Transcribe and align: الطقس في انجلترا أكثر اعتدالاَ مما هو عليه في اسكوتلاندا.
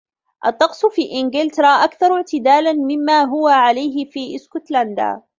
الطقس 0.45 0.85
في 0.85 1.11
انجلترا 1.11 1.67
أكثر 1.67 2.13
اعتدالاَ 2.15 2.73
مما 2.73 3.21
هو 3.23 3.47
عليه 3.47 4.05
في 4.05 4.35
اسكوتلاندا. 4.35 5.21